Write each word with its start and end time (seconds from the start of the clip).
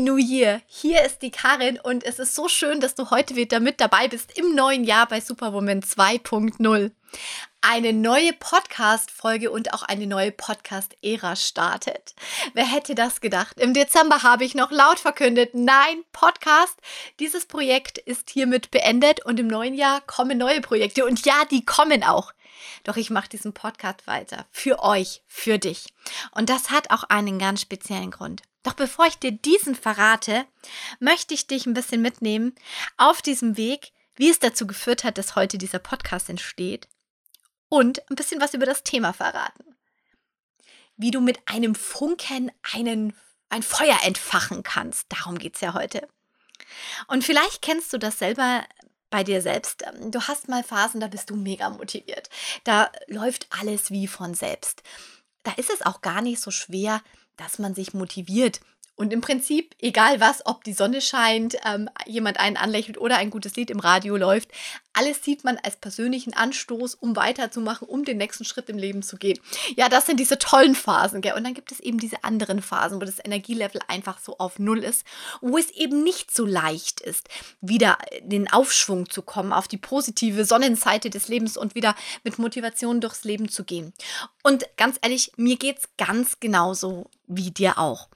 New 0.00 0.16
Year! 0.16 0.62
Hier 0.66 1.04
ist 1.04 1.22
die 1.22 1.30
Karin 1.30 1.78
und 1.80 2.04
es 2.04 2.18
ist 2.18 2.34
so 2.34 2.48
schön, 2.48 2.80
dass 2.80 2.94
du 2.94 3.10
heute 3.10 3.36
wieder 3.36 3.60
mit 3.60 3.80
dabei 3.80 4.08
bist 4.08 4.38
im 4.38 4.54
neuen 4.54 4.84
Jahr 4.84 5.06
bei 5.06 5.20
Superwoman 5.20 5.80
2.0. 5.80 6.90
Eine 7.68 7.92
neue 7.92 8.32
Podcast-Folge 8.32 9.50
und 9.50 9.74
auch 9.74 9.82
eine 9.82 10.06
neue 10.06 10.30
Podcast-Ära 10.30 11.34
startet. 11.34 12.14
Wer 12.54 12.64
hätte 12.64 12.94
das 12.94 13.20
gedacht? 13.20 13.58
Im 13.58 13.74
Dezember 13.74 14.22
habe 14.22 14.44
ich 14.44 14.54
noch 14.54 14.70
laut 14.70 15.00
verkündet, 15.00 15.50
nein, 15.52 16.04
Podcast, 16.12 16.78
dieses 17.18 17.44
Projekt 17.44 17.98
ist 17.98 18.30
hiermit 18.30 18.70
beendet 18.70 19.26
und 19.26 19.40
im 19.40 19.48
neuen 19.48 19.74
Jahr 19.74 20.00
kommen 20.02 20.38
neue 20.38 20.60
Projekte. 20.60 21.04
Und 21.04 21.26
ja, 21.26 21.44
die 21.50 21.64
kommen 21.64 22.04
auch. 22.04 22.32
Doch 22.84 22.96
ich 22.96 23.10
mache 23.10 23.30
diesen 23.30 23.52
Podcast 23.52 24.06
weiter. 24.06 24.46
Für 24.52 24.84
euch, 24.84 25.24
für 25.26 25.58
dich. 25.58 25.86
Und 26.30 26.50
das 26.50 26.70
hat 26.70 26.92
auch 26.92 27.02
einen 27.02 27.40
ganz 27.40 27.62
speziellen 27.62 28.12
Grund. 28.12 28.42
Doch 28.62 28.74
bevor 28.74 29.06
ich 29.06 29.18
dir 29.18 29.32
diesen 29.32 29.74
verrate, 29.74 30.44
möchte 31.00 31.34
ich 31.34 31.48
dich 31.48 31.66
ein 31.66 31.74
bisschen 31.74 32.00
mitnehmen 32.00 32.54
auf 32.96 33.22
diesem 33.22 33.56
Weg, 33.56 33.90
wie 34.14 34.30
es 34.30 34.38
dazu 34.38 34.68
geführt 34.68 35.02
hat, 35.02 35.18
dass 35.18 35.34
heute 35.34 35.58
dieser 35.58 35.80
Podcast 35.80 36.30
entsteht 36.30 36.86
und 37.68 38.08
ein 38.10 38.16
bisschen 38.16 38.40
was 38.40 38.54
über 38.54 38.66
das 38.66 38.82
Thema 38.82 39.12
verraten. 39.12 39.76
Wie 40.96 41.10
du 41.10 41.20
mit 41.20 41.38
einem 41.46 41.74
Funken 41.74 42.50
einen, 42.72 43.14
ein 43.48 43.62
Feuer 43.62 43.98
entfachen 44.02 44.62
kannst. 44.62 45.06
Darum 45.10 45.38
geht 45.38 45.56
es 45.56 45.60
ja 45.60 45.74
heute. 45.74 46.08
Und 47.06 47.24
vielleicht 47.24 47.62
kennst 47.62 47.92
du 47.92 47.98
das 47.98 48.18
selber 48.18 48.64
bei 49.10 49.22
dir 49.24 49.42
selbst. 49.42 49.84
Du 50.10 50.20
hast 50.22 50.48
mal 50.48 50.64
Phasen, 50.64 51.00
da 51.00 51.08
bist 51.08 51.30
du 51.30 51.36
mega 51.36 51.70
motiviert. 51.70 52.28
Da 52.64 52.90
läuft 53.06 53.46
alles 53.50 53.90
wie 53.90 54.06
von 54.06 54.34
selbst. 54.34 54.82
Da 55.42 55.52
ist 55.52 55.70
es 55.70 55.82
auch 55.82 56.00
gar 56.00 56.22
nicht 56.22 56.40
so 56.40 56.50
schwer, 56.50 57.02
dass 57.36 57.58
man 57.58 57.74
sich 57.74 57.94
motiviert 57.94 58.60
und 58.96 59.12
im 59.12 59.20
Prinzip, 59.20 59.74
egal 59.78 60.20
was, 60.20 60.44
ob 60.46 60.64
die 60.64 60.72
Sonne 60.72 61.02
scheint, 61.02 61.56
ähm, 61.66 61.88
jemand 62.06 62.40
einen 62.40 62.56
anlächelt 62.56 62.96
oder 62.98 63.18
ein 63.18 63.30
gutes 63.30 63.54
Lied 63.54 63.70
im 63.70 63.78
Radio 63.78 64.16
läuft, 64.16 64.48
alles 64.94 65.22
sieht 65.22 65.44
man 65.44 65.58
als 65.62 65.76
persönlichen 65.76 66.32
Anstoß, 66.32 66.94
um 66.94 67.14
weiterzumachen, 67.14 67.86
um 67.86 68.06
den 68.06 68.16
nächsten 68.16 68.46
Schritt 68.46 68.70
im 68.70 68.78
Leben 68.78 69.02
zu 69.02 69.18
gehen. 69.18 69.38
Ja, 69.76 69.90
das 69.90 70.06
sind 70.06 70.18
diese 70.18 70.38
tollen 70.38 70.74
Phasen, 70.74 71.20
gell? 71.20 71.34
Und 71.34 71.44
dann 71.44 71.52
gibt 71.52 71.72
es 71.72 71.80
eben 71.80 71.98
diese 71.98 72.24
anderen 72.24 72.62
Phasen, 72.62 72.98
wo 72.98 73.04
das 73.04 73.22
Energielevel 73.22 73.82
einfach 73.86 74.18
so 74.18 74.38
auf 74.38 74.58
Null 74.58 74.82
ist, 74.82 75.04
wo 75.42 75.58
es 75.58 75.70
eben 75.72 76.02
nicht 76.02 76.34
so 76.34 76.46
leicht 76.46 77.02
ist, 77.02 77.28
wieder 77.60 77.98
in 78.22 78.30
den 78.30 78.50
Aufschwung 78.50 79.10
zu 79.10 79.20
kommen, 79.20 79.52
auf 79.52 79.68
die 79.68 79.76
positive 79.76 80.46
Sonnenseite 80.46 81.10
des 81.10 81.28
Lebens 81.28 81.58
und 81.58 81.74
wieder 81.74 81.94
mit 82.24 82.38
Motivation 82.38 83.02
durchs 83.02 83.24
Leben 83.24 83.50
zu 83.50 83.64
gehen. 83.64 83.92
Und 84.42 84.64
ganz 84.78 84.96
ehrlich, 85.02 85.32
mir 85.36 85.56
geht 85.56 85.80
es 85.80 85.84
ganz 85.98 86.40
genauso 86.40 87.10
wie 87.26 87.50
dir 87.50 87.78
auch. 87.78 88.08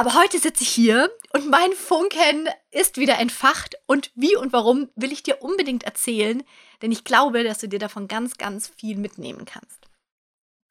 Aber 0.00 0.14
heute 0.14 0.38
sitze 0.38 0.62
ich 0.62 0.70
hier 0.70 1.10
und 1.34 1.50
mein 1.50 1.72
Funken 1.74 2.48
ist 2.70 2.96
wieder 2.96 3.18
entfacht 3.18 3.76
und 3.84 4.10
wie 4.14 4.34
und 4.34 4.50
warum 4.50 4.88
will 4.96 5.12
ich 5.12 5.22
dir 5.22 5.42
unbedingt 5.42 5.82
erzählen, 5.82 6.42
denn 6.80 6.90
ich 6.90 7.04
glaube, 7.04 7.44
dass 7.44 7.58
du 7.58 7.68
dir 7.68 7.78
davon 7.78 8.08
ganz, 8.08 8.38
ganz 8.38 8.66
viel 8.66 8.96
mitnehmen 8.96 9.44
kannst. 9.44 9.76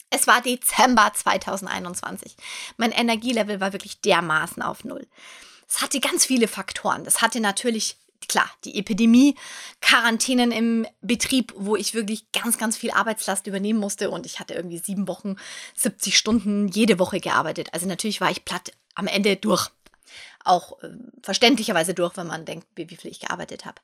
Es 0.10 0.26
war 0.26 0.42
Dezember 0.42 1.12
2021. 1.14 2.38
Mein 2.78 2.92
Energielevel 2.92 3.62
war 3.62 3.72
wirklich 3.72 4.02
dermaßen 4.02 4.64
auf 4.64 4.84
Null. 4.84 5.06
Es 5.68 5.84
hatte 5.84 6.00
ganz 6.00 6.26
viele 6.26 6.48
Faktoren. 6.48 7.04
Das 7.04 7.22
hatte 7.22 7.40
natürlich 7.40 7.98
klar, 8.28 8.50
die 8.66 8.80
Epidemie, 8.80 9.36
Quarantänen 9.80 10.52
im 10.52 10.88
Betrieb, 11.02 11.54
wo 11.56 11.76
ich 11.76 11.94
wirklich 11.94 12.32
ganz, 12.32 12.58
ganz 12.58 12.78
viel 12.78 12.90
Arbeitslast 12.90 13.46
übernehmen 13.46 13.80
musste 13.80 14.10
und 14.10 14.26
ich 14.26 14.40
hatte 14.40 14.56
irgendwie 14.56 14.80
sieben 14.80 15.08
Wochen, 15.08 15.36
70 15.76 16.18
Stunden 16.18 16.68
jede 16.68 16.98
Woche 16.98 17.20
gearbeitet. 17.20 17.70
Also 17.74 17.86
natürlich 17.86 18.22
war 18.22 18.32
ich 18.32 18.44
platt 18.44 18.72
am 19.00 19.08
Ende 19.08 19.36
durch. 19.36 19.70
Auch 20.44 20.82
äh, 20.84 20.90
verständlicherweise 21.24 21.94
durch, 21.94 22.16
wenn 22.18 22.28
man 22.28 22.46
denkt, 22.46 22.68
wie, 22.76 22.90
wie 22.90 22.96
viel 22.96 23.12
ich 23.12 23.20
gearbeitet 23.20 23.66
habe. 23.66 23.82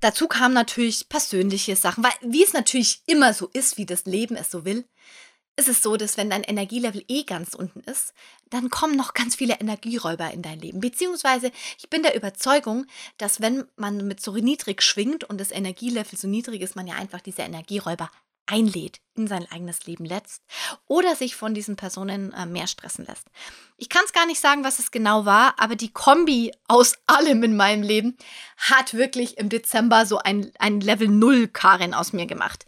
Dazu 0.00 0.28
kamen 0.28 0.54
natürlich 0.54 1.08
persönliche 1.08 1.76
Sachen, 1.76 2.04
weil 2.04 2.12
wie 2.20 2.42
es 2.42 2.52
natürlich 2.52 3.02
immer 3.06 3.32
so 3.32 3.48
ist, 3.52 3.78
wie 3.78 3.86
das 3.86 4.04
Leben 4.04 4.36
es 4.36 4.50
so 4.50 4.64
will, 4.64 4.84
ist 5.56 5.68
es 5.68 5.82
so, 5.82 5.96
dass 5.96 6.16
wenn 6.16 6.30
dein 6.30 6.42
Energielevel 6.42 7.04
eh 7.08 7.22
ganz 7.22 7.54
unten 7.54 7.80
ist, 7.80 8.12
dann 8.50 8.70
kommen 8.70 8.96
noch 8.96 9.14
ganz 9.14 9.36
viele 9.36 9.60
Energieräuber 9.60 10.30
in 10.32 10.42
dein 10.42 10.58
Leben. 10.58 10.80
Beziehungsweise 10.80 11.52
ich 11.78 11.88
bin 11.88 12.02
der 12.02 12.16
Überzeugung, 12.16 12.86
dass 13.18 13.40
wenn 13.40 13.64
man 13.76 14.06
mit 14.06 14.20
so 14.20 14.32
niedrig 14.32 14.82
schwingt 14.82 15.24
und 15.24 15.40
das 15.40 15.52
Energielevel 15.52 16.18
so 16.18 16.26
niedrig 16.26 16.60
ist, 16.60 16.76
man 16.76 16.86
ja 16.86 16.96
einfach 16.96 17.20
diese 17.20 17.42
Energieräuber 17.42 18.10
einlädt, 18.46 19.00
in 19.14 19.26
sein 19.26 19.46
eigenes 19.50 19.86
Leben 19.86 20.04
letzt 20.04 20.42
oder 20.86 21.16
sich 21.16 21.36
von 21.36 21.54
diesen 21.54 21.76
Personen 21.76 22.32
äh, 22.32 22.46
mehr 22.46 22.66
stressen 22.66 23.06
lässt. 23.06 23.28
Ich 23.76 23.88
kann 23.88 24.02
es 24.04 24.12
gar 24.12 24.26
nicht 24.26 24.40
sagen, 24.40 24.64
was 24.64 24.78
es 24.78 24.90
genau 24.90 25.24
war, 25.24 25.54
aber 25.58 25.76
die 25.76 25.92
Kombi 25.92 26.52
aus 26.68 26.94
allem 27.06 27.42
in 27.42 27.56
meinem 27.56 27.82
Leben 27.82 28.16
hat 28.56 28.94
wirklich 28.94 29.38
im 29.38 29.48
Dezember 29.48 30.06
so 30.06 30.18
ein, 30.18 30.52
ein 30.58 30.80
Level 30.80 31.08
0 31.08 31.48
Karin 31.48 31.94
aus 31.94 32.12
mir 32.12 32.26
gemacht. 32.26 32.66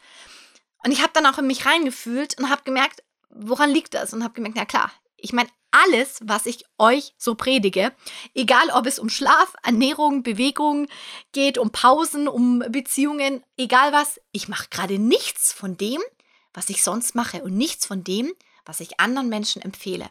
Und 0.84 0.92
ich 0.92 1.02
habe 1.02 1.12
dann 1.12 1.26
auch 1.26 1.38
in 1.38 1.46
mich 1.46 1.66
reingefühlt 1.66 2.38
und 2.38 2.48
habe 2.48 2.62
gemerkt, 2.64 3.02
woran 3.28 3.70
liegt 3.70 3.94
das? 3.94 4.14
Und 4.14 4.22
habe 4.22 4.34
gemerkt, 4.34 4.56
na 4.56 4.64
klar, 4.64 4.92
ich 5.16 5.32
meine, 5.32 5.48
alles, 5.70 6.20
was 6.22 6.46
ich 6.46 6.64
euch 6.78 7.14
so 7.18 7.34
predige, 7.34 7.92
egal 8.34 8.70
ob 8.70 8.86
es 8.86 8.98
um 8.98 9.08
Schlaf, 9.08 9.54
Ernährung, 9.62 10.22
Bewegung 10.22 10.88
geht, 11.32 11.58
um 11.58 11.70
Pausen, 11.70 12.28
um 12.28 12.60
Beziehungen, 12.70 13.42
egal 13.56 13.92
was, 13.92 14.20
ich 14.32 14.48
mache 14.48 14.68
gerade 14.70 14.98
nichts 14.98 15.52
von 15.52 15.76
dem, 15.76 16.00
was 16.54 16.70
ich 16.70 16.82
sonst 16.82 17.14
mache 17.14 17.42
und 17.42 17.56
nichts 17.56 17.84
von 17.84 18.04
dem, 18.04 18.32
was 18.64 18.80
ich 18.80 19.00
anderen 19.00 19.28
Menschen 19.28 19.60
empfehle. 19.60 20.08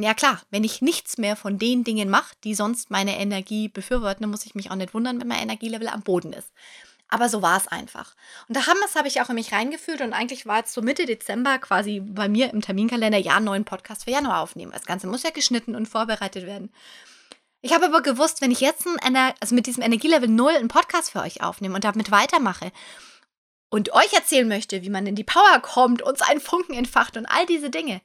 Ja 0.00 0.14
klar, 0.14 0.40
wenn 0.50 0.62
ich 0.62 0.80
nichts 0.80 1.18
mehr 1.18 1.34
von 1.34 1.58
den 1.58 1.82
Dingen 1.82 2.08
mache, 2.08 2.36
die 2.44 2.54
sonst 2.54 2.90
meine 2.90 3.18
Energie 3.18 3.68
befürworten, 3.68 4.22
dann 4.22 4.30
muss 4.30 4.46
ich 4.46 4.54
mich 4.54 4.70
auch 4.70 4.76
nicht 4.76 4.94
wundern, 4.94 5.20
wenn 5.20 5.26
mein 5.26 5.42
Energielevel 5.42 5.88
am 5.88 6.02
Boden 6.02 6.32
ist. 6.32 6.52
Aber 7.08 7.28
so 7.28 7.40
war 7.40 7.56
es 7.56 7.68
einfach. 7.68 8.14
Und 8.48 8.56
da 8.56 8.66
haben, 8.66 8.78
das 8.82 8.94
habe 8.94 9.08
ich 9.08 9.20
auch 9.20 9.30
in 9.30 9.36
mich 9.36 9.52
reingefühlt 9.52 10.02
und 10.02 10.12
eigentlich 10.12 10.46
war 10.46 10.62
es 10.62 10.74
so 10.74 10.82
Mitte 10.82 11.06
Dezember 11.06 11.58
quasi 11.58 12.00
bei 12.00 12.28
mir 12.28 12.52
im 12.52 12.60
Terminkalender, 12.60 13.18
ja, 13.18 13.40
neuen 13.40 13.64
Podcast 13.64 14.04
für 14.04 14.10
Januar 14.10 14.40
aufnehmen. 14.40 14.72
Das 14.72 14.84
Ganze 14.84 15.06
muss 15.06 15.22
ja 15.22 15.30
geschnitten 15.30 15.74
und 15.74 15.86
vorbereitet 15.86 16.44
werden. 16.46 16.70
Ich 17.60 17.72
habe 17.72 17.86
aber 17.86 18.02
gewusst, 18.02 18.40
wenn 18.40 18.50
ich 18.50 18.60
jetzt 18.60 18.86
ein, 18.86 19.16
also 19.40 19.54
mit 19.54 19.66
diesem 19.66 19.82
Energielevel 19.82 20.28
0 20.28 20.52
einen 20.52 20.68
Podcast 20.68 21.10
für 21.10 21.20
euch 21.20 21.42
aufnehme 21.42 21.74
und 21.74 21.84
damit 21.84 22.10
weitermache 22.10 22.72
und 23.70 23.92
euch 23.94 24.12
erzählen 24.12 24.46
möchte, 24.46 24.82
wie 24.82 24.90
man 24.90 25.06
in 25.06 25.16
die 25.16 25.24
Power 25.24 25.60
kommt 25.60 26.02
und 26.02 26.18
seinen 26.18 26.40
Funken 26.40 26.74
entfacht 26.74 27.16
und 27.16 27.26
all 27.26 27.46
diese 27.46 27.70
Dinge, 27.70 28.00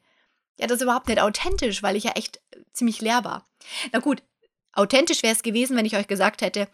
ja, 0.58 0.68
das 0.68 0.78
ist 0.78 0.84
überhaupt 0.84 1.08
nicht 1.08 1.22
authentisch, 1.22 1.84
weil 1.84 1.96
ich 1.96 2.04
ja 2.04 2.12
echt 2.12 2.42
ziemlich 2.74 3.02
leer 3.02 3.24
war. 3.24 3.48
Na 3.92 4.00
gut, 4.00 4.24
authentisch 4.72 5.24
wäre 5.24 5.34
es 5.34 5.44
gewesen, 5.44 5.76
wenn 5.78 5.86
ich 5.86 5.96
euch 5.96 6.08
gesagt 6.08 6.42
hätte, 6.42 6.68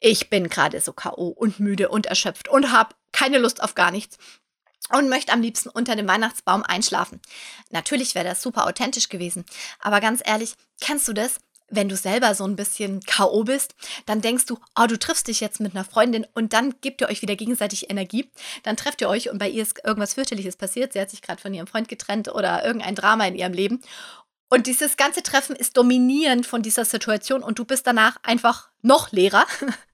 ich 0.00 0.30
bin 0.30 0.48
gerade 0.48 0.80
so 0.80 0.92
KO 0.92 1.28
und 1.28 1.60
müde 1.60 1.88
und 1.88 2.06
erschöpft 2.06 2.48
und 2.48 2.72
habe 2.72 2.94
keine 3.12 3.38
Lust 3.38 3.62
auf 3.62 3.74
gar 3.74 3.90
nichts 3.90 4.18
und 4.90 5.08
möchte 5.08 5.32
am 5.32 5.42
liebsten 5.42 5.68
unter 5.68 5.96
dem 5.96 6.08
Weihnachtsbaum 6.08 6.62
einschlafen. 6.62 7.20
Natürlich 7.70 8.14
wäre 8.14 8.24
das 8.24 8.42
super 8.42 8.66
authentisch 8.66 9.08
gewesen, 9.08 9.44
aber 9.80 10.00
ganz 10.00 10.22
ehrlich, 10.24 10.54
kennst 10.80 11.08
du 11.08 11.12
das? 11.12 11.40
Wenn 11.68 11.88
du 11.88 11.96
selber 11.96 12.32
so 12.36 12.44
ein 12.44 12.54
bisschen 12.54 13.00
K.O. 13.00 13.42
bist, 13.42 13.74
dann 14.06 14.20
denkst 14.20 14.46
du, 14.46 14.56
oh, 14.78 14.86
du 14.86 14.96
triffst 14.96 15.26
dich 15.26 15.40
jetzt 15.40 15.58
mit 15.58 15.74
einer 15.74 15.84
Freundin 15.84 16.24
und 16.32 16.52
dann 16.52 16.76
gebt 16.80 17.00
ihr 17.00 17.08
euch 17.08 17.22
wieder 17.22 17.34
gegenseitig 17.34 17.90
Energie. 17.90 18.30
Dann 18.62 18.76
trefft 18.76 19.00
ihr 19.00 19.08
euch 19.08 19.30
und 19.30 19.38
bei 19.38 19.48
ihr 19.48 19.64
ist 19.64 19.84
irgendwas 19.84 20.14
fürchterliches 20.14 20.54
passiert. 20.54 20.92
Sie 20.92 21.00
hat 21.00 21.10
sich 21.10 21.22
gerade 21.22 21.42
von 21.42 21.52
ihrem 21.52 21.66
Freund 21.66 21.88
getrennt 21.88 22.28
oder 22.28 22.64
irgendein 22.64 22.94
Drama 22.94 23.26
in 23.26 23.34
ihrem 23.34 23.52
Leben. 23.52 23.82
Und 24.48 24.66
dieses 24.66 24.96
ganze 24.96 25.22
Treffen 25.22 25.56
ist 25.56 25.76
dominierend 25.76 26.46
von 26.46 26.62
dieser 26.62 26.84
Situation 26.84 27.42
und 27.42 27.58
du 27.58 27.64
bist 27.64 27.86
danach 27.86 28.16
einfach 28.22 28.68
noch 28.82 29.10
leerer 29.10 29.44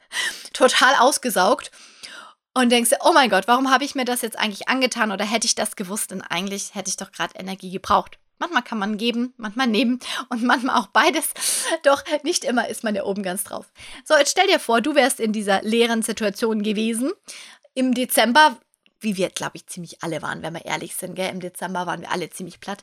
total 0.52 0.94
ausgesaugt 0.96 1.70
und 2.54 2.70
denkst 2.70 2.90
oh 3.02 3.12
mein 3.12 3.30
Gott, 3.30 3.48
warum 3.48 3.70
habe 3.70 3.84
ich 3.84 3.94
mir 3.94 4.04
das 4.04 4.20
jetzt 4.20 4.38
eigentlich 4.38 4.68
angetan 4.68 5.10
oder 5.10 5.24
hätte 5.24 5.46
ich 5.46 5.54
das 5.54 5.76
gewusst? 5.76 6.10
Denn 6.10 6.22
eigentlich 6.22 6.74
hätte 6.74 6.90
ich 6.90 6.96
doch 6.96 7.12
gerade 7.12 7.38
Energie 7.38 7.70
gebraucht. 7.70 8.18
Manchmal 8.38 8.62
kann 8.62 8.78
man 8.78 8.98
geben, 8.98 9.32
manchmal 9.36 9.68
nehmen 9.68 10.00
und 10.28 10.42
manchmal 10.42 10.76
auch 10.78 10.88
beides. 10.88 11.30
Doch 11.84 12.02
nicht 12.24 12.44
immer 12.44 12.68
ist 12.68 12.84
man 12.84 12.94
ja 12.94 13.04
oben 13.04 13.22
ganz 13.22 13.44
drauf. 13.44 13.72
So, 14.04 14.16
jetzt 14.16 14.32
stell 14.32 14.48
dir 14.48 14.58
vor, 14.58 14.80
du 14.80 14.94
wärst 14.94 15.20
in 15.20 15.32
dieser 15.32 15.62
leeren 15.62 16.02
Situation 16.02 16.62
gewesen. 16.62 17.12
Im 17.74 17.94
Dezember, 17.94 18.58
wie 19.00 19.16
wir, 19.16 19.30
glaube 19.30 19.52
ich, 19.56 19.66
ziemlich 19.68 20.02
alle 20.02 20.20
waren, 20.20 20.42
wenn 20.42 20.54
wir 20.54 20.66
ehrlich 20.66 20.96
sind, 20.96 21.14
gell? 21.14 21.30
Im 21.30 21.40
Dezember 21.40 21.86
waren 21.86 22.00
wir 22.00 22.10
alle 22.10 22.28
ziemlich 22.30 22.60
platt 22.60 22.82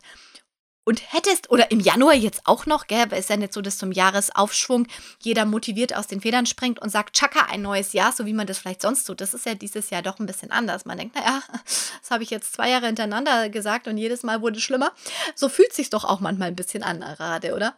und 0.89 1.13
hättest, 1.13 1.51
oder 1.51 1.69
im 1.69 1.79
Januar 1.79 2.15
jetzt 2.15 2.41
auch 2.45 2.65
noch, 2.65 2.87
gell, 2.87 3.05
ist 3.13 3.29
ja 3.29 3.37
nicht 3.37 3.53
so, 3.53 3.61
dass 3.61 3.77
zum 3.77 3.91
Jahresaufschwung 3.91 4.87
jeder 5.19 5.45
motiviert 5.45 5.95
aus 5.95 6.07
den 6.07 6.19
Federn 6.19 6.47
springt 6.47 6.81
und 6.81 6.89
sagt, 6.89 7.15
tschakka, 7.15 7.45
ein 7.51 7.61
neues 7.61 7.93
Jahr, 7.93 8.11
so 8.11 8.25
wie 8.25 8.33
man 8.33 8.47
das 8.47 8.57
vielleicht 8.57 8.81
sonst 8.81 9.03
tut. 9.03 9.21
Das 9.21 9.35
ist 9.35 9.45
ja 9.45 9.53
dieses 9.53 9.91
Jahr 9.91 10.01
doch 10.01 10.17
ein 10.17 10.25
bisschen 10.25 10.49
anders. 10.49 10.85
Man 10.85 10.97
denkt, 10.97 11.13
naja, 11.13 11.43
das 12.01 12.09
habe 12.09 12.23
ich 12.23 12.31
jetzt 12.31 12.53
zwei 12.53 12.71
Jahre 12.71 12.87
hintereinander 12.87 13.49
gesagt 13.49 13.87
und 13.87 13.99
jedes 13.99 14.23
Mal 14.23 14.41
wurde 14.41 14.57
es 14.57 14.63
schlimmer. 14.63 14.91
So 15.35 15.47
fühlt 15.47 15.73
sich 15.73 15.91
doch 15.91 16.05
auch 16.05 16.21
manchmal 16.21 16.47
ein 16.47 16.55
bisschen 16.55 16.81
an, 16.81 17.01
gerade, 17.01 17.53
oder? 17.53 17.75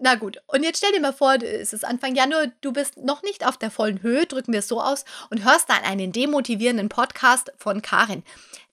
Na 0.00 0.16
gut, 0.16 0.42
und 0.48 0.64
jetzt 0.64 0.78
stell 0.78 0.90
dir 0.90 1.00
mal 1.00 1.12
vor, 1.12 1.34
es 1.40 1.72
ist 1.72 1.84
Anfang 1.84 2.16
Januar, 2.16 2.48
du 2.60 2.72
bist 2.72 2.96
noch 2.96 3.22
nicht 3.22 3.46
auf 3.46 3.56
der 3.56 3.70
vollen 3.70 4.02
Höhe, 4.02 4.26
drücken 4.26 4.52
wir 4.52 4.60
es 4.60 4.68
so 4.68 4.80
aus, 4.80 5.04
und 5.30 5.44
hörst 5.44 5.70
dann 5.70 5.84
einen 5.84 6.10
demotivierenden 6.10 6.88
Podcast 6.88 7.52
von 7.56 7.82
Karin 7.82 8.24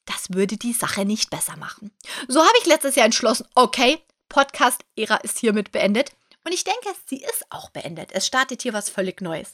das 0.09 0.33
würde 0.33 0.57
die 0.57 0.73
Sache 0.73 1.05
nicht 1.05 1.29
besser 1.29 1.55
machen. 1.57 1.91
So 2.27 2.41
habe 2.41 2.57
ich 2.59 2.65
letztes 2.65 2.95
Jahr 2.95 3.05
entschlossen, 3.05 3.47
okay, 3.53 4.01
Podcast-Ära 4.27 5.17
ist 5.17 5.37
hiermit 5.37 5.71
beendet. 5.71 6.11
Und 6.43 6.51
ich 6.51 6.63
denke, 6.63 6.89
sie 7.05 7.21
ist 7.21 7.45
auch 7.51 7.69
beendet. 7.69 8.11
Es 8.11 8.25
startet 8.25 8.63
hier 8.63 8.73
was 8.73 8.89
völlig 8.89 9.21
Neues. 9.21 9.53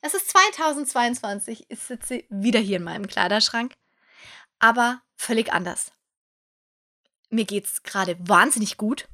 Es 0.00 0.14
ist 0.14 0.28
2022, 0.30 1.66
ich 1.68 1.78
sitze 1.78 2.24
wieder 2.28 2.58
hier 2.58 2.78
in 2.78 2.82
meinem 2.82 3.06
Kleiderschrank, 3.06 3.74
aber 4.58 5.02
völlig 5.14 5.52
anders. 5.52 5.92
Mir 7.30 7.44
geht 7.44 7.66
es 7.66 7.82
gerade 7.84 8.16
wahnsinnig 8.18 8.76
gut. 8.76 9.08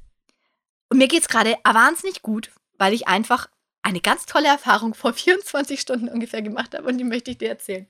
Und 0.89 0.97
mir 0.97 1.07
geht 1.07 1.21
es 1.21 1.27
gerade 1.27 1.57
wahnsinnig 1.63 2.23
gut, 2.23 2.51
weil 2.77 2.93
ich 2.93 3.07
einfach 3.07 3.47
eine 3.83 4.01
ganz 4.01 4.25
tolle 4.25 4.47
Erfahrung 4.47 4.95
vor 4.95 5.13
24 5.13 5.79
Stunden 5.79 6.09
ungefähr 6.09 6.41
gemacht 6.41 6.73
habe 6.75 6.87
und 6.87 6.97
die 6.97 7.03
möchte 7.03 7.29
ich 7.29 7.37
dir 7.37 7.49
erzählen. 7.49 7.87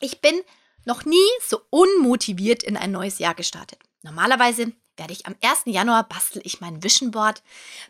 Ich 0.00 0.20
bin 0.20 0.42
noch 0.84 1.04
nie 1.04 1.16
so 1.46 1.60
unmotiviert 1.70 2.62
in 2.62 2.76
ein 2.76 2.92
neues 2.92 3.18
Jahr 3.18 3.34
gestartet. 3.34 3.78
Normalerweise 4.02 4.72
werde 4.96 5.12
ich 5.12 5.26
am 5.26 5.36
1. 5.42 5.62
Januar 5.66 6.08
bastel 6.08 6.42
ich 6.44 6.60
mein 6.60 6.82
Vision 6.82 7.10
Board, 7.10 7.42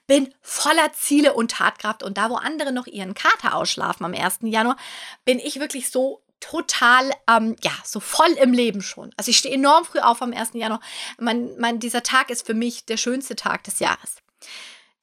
bin 0.06 0.32
voller 0.40 0.92
Ziele 0.92 1.34
und 1.34 1.50
Tatkraft 1.50 2.02
und 2.02 2.16
da, 2.16 2.30
wo 2.30 2.36
andere 2.36 2.72
noch 2.72 2.86
ihren 2.86 3.14
Kater 3.14 3.54
ausschlafen 3.54 4.04
am 4.04 4.14
1. 4.14 4.38
Januar, 4.42 4.76
bin 5.24 5.38
ich 5.38 5.58
wirklich 5.58 5.90
so 5.90 6.22
total, 6.40 7.10
ähm, 7.28 7.56
ja, 7.62 7.72
so 7.84 8.00
voll 8.00 8.32
im 8.32 8.52
Leben 8.52 8.82
schon. 8.82 9.12
Also 9.16 9.30
ich 9.30 9.38
stehe 9.38 9.54
enorm 9.54 9.84
früh 9.84 10.00
auf 10.00 10.22
am 10.22 10.32
1. 10.32 10.50
Januar. 10.54 10.80
Mein, 11.18 11.56
mein, 11.58 11.78
dieser 11.78 12.02
Tag 12.02 12.30
ist 12.30 12.46
für 12.46 12.54
mich 12.54 12.84
der 12.84 12.96
schönste 12.96 13.36
Tag 13.36 13.64
des 13.64 13.78
Jahres. 13.78 14.16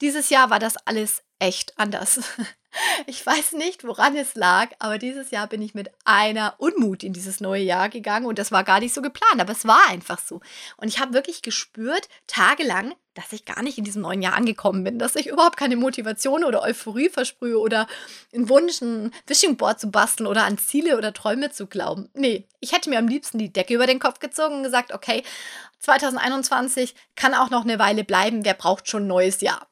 Dieses 0.00 0.30
Jahr 0.30 0.50
war 0.50 0.58
das 0.58 0.76
alles 0.86 1.22
echt 1.38 1.78
anders. 1.78 2.20
Ich 3.06 3.24
weiß 3.24 3.52
nicht, 3.52 3.84
woran 3.84 4.16
es 4.16 4.34
lag, 4.34 4.68
aber 4.78 4.98
dieses 4.98 5.30
Jahr 5.30 5.46
bin 5.46 5.60
ich 5.60 5.74
mit 5.74 5.90
einer 6.04 6.54
Unmut 6.58 7.02
in 7.02 7.12
dieses 7.12 7.40
neue 7.40 7.62
Jahr 7.62 7.88
gegangen 7.88 8.26
und 8.26 8.38
das 8.38 8.52
war 8.52 8.62
gar 8.62 8.80
nicht 8.80 8.94
so 8.94 9.02
geplant, 9.02 9.40
aber 9.40 9.52
es 9.52 9.66
war 9.66 9.88
einfach 9.88 10.20
so. 10.20 10.40
Und 10.76 10.88
ich 10.88 11.00
habe 11.00 11.12
wirklich 11.12 11.42
gespürt, 11.42 12.08
tagelang, 12.26 12.94
dass 13.14 13.32
ich 13.32 13.44
gar 13.44 13.62
nicht 13.62 13.76
in 13.76 13.84
diesem 13.84 14.02
neuen 14.02 14.22
Jahr 14.22 14.34
angekommen 14.34 14.84
bin, 14.84 14.98
dass 14.98 15.16
ich 15.16 15.26
überhaupt 15.26 15.56
keine 15.56 15.76
Motivation 15.76 16.44
oder 16.44 16.62
Euphorie 16.62 17.08
versprühe 17.08 17.58
oder 17.58 17.88
einen 18.32 18.48
Wunsch, 18.48 18.80
ein 18.80 19.12
Wishing 19.26 19.56
Board 19.56 19.80
zu 19.80 19.90
basteln 19.90 20.26
oder 20.26 20.44
an 20.44 20.58
Ziele 20.58 20.96
oder 20.96 21.12
Träume 21.12 21.50
zu 21.50 21.66
glauben. 21.66 22.08
Nee, 22.14 22.46
ich 22.60 22.72
hätte 22.72 22.88
mir 22.88 22.98
am 22.98 23.08
liebsten 23.08 23.38
die 23.38 23.52
Decke 23.52 23.74
über 23.74 23.86
den 23.86 23.98
Kopf 23.98 24.20
gezogen 24.20 24.56
und 24.56 24.62
gesagt, 24.62 24.92
okay, 24.92 25.24
2021 25.80 26.94
kann 27.16 27.34
auch 27.34 27.50
noch 27.50 27.64
eine 27.64 27.78
Weile 27.78 28.04
bleiben, 28.04 28.44
wer 28.44 28.54
braucht 28.54 28.88
schon 28.88 29.04
ein 29.04 29.08
neues 29.08 29.40
Jahr? 29.40 29.66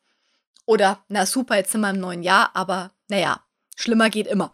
Oder, 0.69 1.03
na 1.09 1.25
super, 1.25 1.56
jetzt 1.56 1.73
sind 1.73 1.81
wir 1.81 1.88
im 1.88 1.99
neuen 1.99 2.23
Jahr, 2.23 2.50
aber 2.53 2.91
naja, 3.09 3.41
schlimmer 3.75 4.11
geht 4.11 4.26
immer. 4.26 4.53